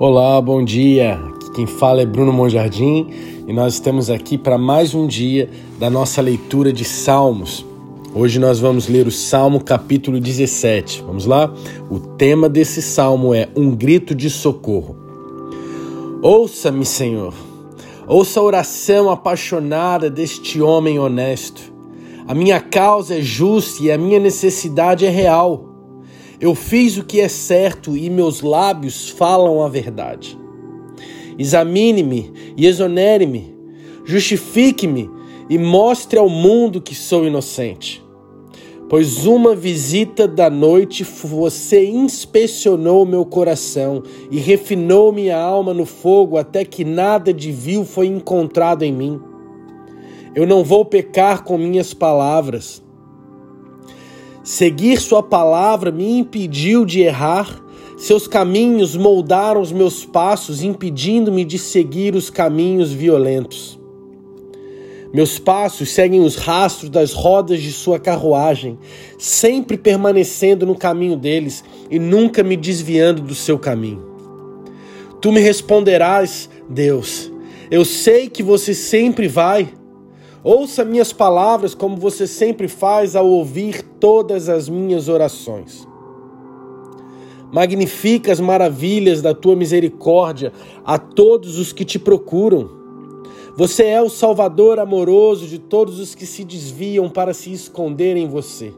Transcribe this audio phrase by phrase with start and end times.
[0.00, 1.14] Olá, bom dia.
[1.14, 3.08] Aqui quem fala é Bruno Monjardim
[3.48, 7.66] e nós estamos aqui para mais um dia da nossa leitura de Salmos.
[8.14, 11.02] Hoje nós vamos ler o Salmo capítulo 17.
[11.04, 11.52] Vamos lá?
[11.90, 14.94] O tema desse salmo é um grito de socorro.
[16.22, 17.34] Ouça-me, Senhor.
[18.06, 21.72] Ouça a oração apaixonada deste homem honesto.
[22.28, 25.67] A minha causa é justa e a minha necessidade é real.
[26.40, 30.38] Eu fiz o que é certo e meus lábios falam a verdade.
[31.36, 33.52] Examine-me e exonere-me,
[34.04, 35.10] justifique-me
[35.50, 38.04] e mostre ao mundo que sou inocente.
[38.88, 46.38] Pois uma visita da noite você inspecionou meu coração e refinou minha alma no fogo
[46.38, 49.20] até que nada de vil foi encontrado em mim.
[50.34, 52.82] Eu não vou pecar com minhas palavras
[54.48, 57.62] Seguir Sua palavra me impediu de errar.
[57.98, 63.78] Seus caminhos moldaram os meus passos, impedindo-me de seguir os caminhos violentos.
[65.12, 68.78] Meus passos seguem os rastros das rodas de sua carruagem,
[69.18, 74.02] sempre permanecendo no caminho deles e nunca me desviando do seu caminho.
[75.20, 77.30] Tu me responderás, Deus.
[77.70, 79.68] Eu sei que você sempre vai.
[80.42, 85.86] Ouça minhas palavras como você sempre faz ao ouvir todas as minhas orações.
[87.52, 90.52] Magnifica as maravilhas da tua misericórdia
[90.84, 92.70] a todos os que te procuram.
[93.56, 98.28] Você é o Salvador amoroso de todos os que se desviam para se esconder em
[98.28, 98.72] você.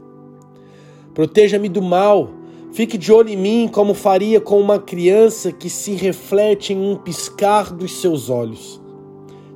[1.13, 2.31] Proteja-me do mal,
[2.73, 6.97] fique de olho em mim como faria com uma criança que se reflete em um
[6.97, 8.81] piscar dos seus olhos.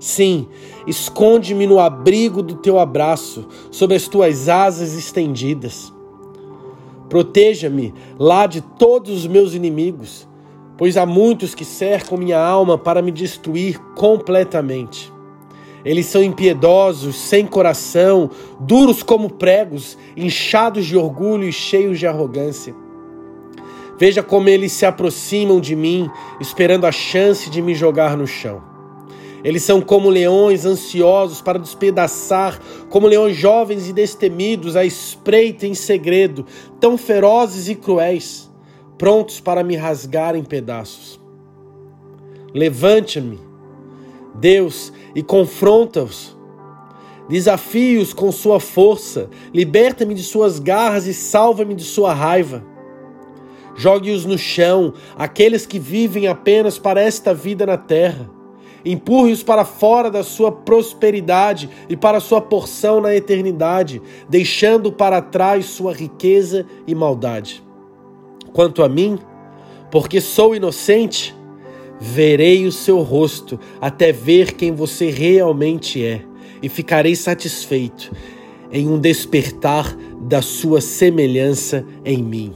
[0.05, 0.47] Sim,
[0.87, 5.91] esconde-me no abrigo do teu abraço, sob as tuas asas estendidas.
[7.09, 10.29] Proteja-me lá de todos os meus inimigos,
[10.77, 15.11] pois há muitos que cercam minha alma para me destruir completamente.
[15.83, 18.29] Eles são impiedosos, sem coração,
[18.61, 22.75] duros como pregos, inchados de orgulho e cheios de arrogância.
[23.99, 28.74] Veja como eles se aproximam de mim, esperando a chance de me jogar no chão.
[29.45, 35.75] Eles são como leões ansiosos para despedaçar, como leões jovens e destemidos à espreita em
[35.75, 36.47] segredo,
[36.81, 38.51] tão ferozes e cruéis,
[38.97, 41.21] prontos para me rasgar em pedaços.
[42.55, 43.39] Levante-me,
[44.35, 46.35] Deus, e confronta-os.
[47.29, 52.65] Desafie-os com sua força, liberta-me de suas garras e salva-me de sua raiva.
[53.77, 58.34] Jogue-os no chão, aqueles que vivem apenas para esta vida na terra
[58.85, 65.65] Empurre-os para fora da sua prosperidade e para sua porção na eternidade, deixando para trás
[65.67, 67.63] sua riqueza e maldade.
[68.53, 69.19] Quanto a mim,
[69.91, 71.35] porque sou inocente,
[71.99, 76.23] verei o seu rosto até ver quem você realmente é,
[76.63, 78.13] e ficarei satisfeito
[78.73, 82.53] em um despertar da sua semelhança em mim.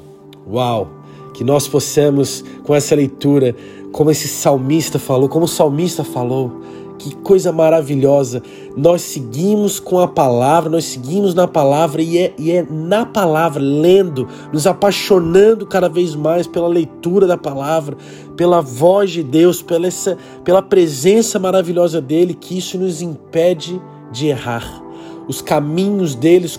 [0.46, 0.98] Uau!
[1.32, 3.54] Que nós possamos, com essa leitura,
[3.92, 6.60] como esse salmista falou, como o salmista falou,
[6.98, 8.42] que coisa maravilhosa.
[8.76, 13.62] Nós seguimos com a palavra, nós seguimos na palavra e é, e é na palavra,
[13.62, 17.96] lendo, nos apaixonando cada vez mais pela leitura da palavra,
[18.36, 23.80] pela voz de Deus, pela, essa, pela presença maravilhosa dele, que isso nos impede
[24.12, 24.82] de errar.
[25.28, 26.58] Os caminhos deles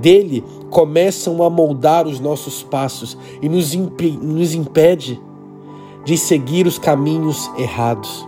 [0.00, 5.20] dele começam a moldar os nossos passos e nos, imp, nos impede
[6.08, 8.26] de seguir os caminhos errados.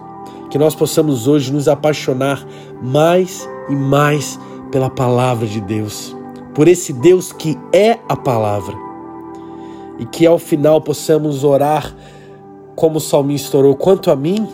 [0.51, 2.47] Que nós possamos hoje nos apaixonar
[2.83, 4.39] mais e mais
[4.71, 6.15] pela palavra de Deus,
[6.55, 8.77] por esse Deus que é a palavra.
[9.99, 11.97] E que ao final possamos orar
[12.77, 14.47] como o salmista orou: quanto a mim,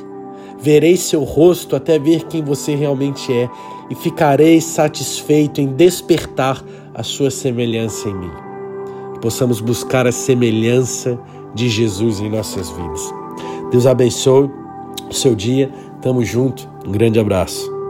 [0.56, 3.50] verei seu rosto até ver quem você realmente é,
[3.90, 6.62] e ficarei satisfeito em despertar
[6.94, 8.45] a sua semelhança em mim.
[9.20, 11.18] Possamos buscar a semelhança
[11.54, 13.14] de Jesus em nossas vidas.
[13.70, 14.50] Deus abençoe
[15.08, 15.70] o seu dia.
[16.00, 16.68] Tamo junto.
[16.86, 17.75] Um grande abraço.